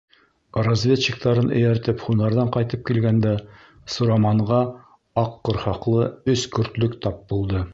[0.67, 3.33] Разведчиктарын эйәртеп һунарҙан ҡайтып килгәндә
[3.97, 4.63] Сураманға
[5.25, 7.63] Аҡ ҡорһаҡлы өс көртлөк тап булды.